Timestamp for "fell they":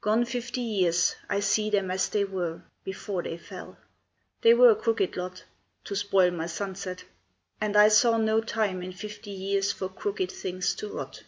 3.38-4.52